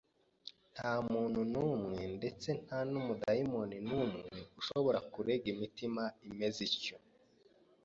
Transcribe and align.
Nta 0.75 0.91
muntu 1.11 1.39
n'umwe 1.51 1.99
ndetse 2.17 2.49
nta 2.63 2.79
n'umudaimoni 2.91 3.77
n'umwe 3.87 4.21
ushobora 4.59 4.99
kurega 5.13 5.45
imitima 5.53 6.03
imeze 6.27 6.59
ityo 6.69 6.97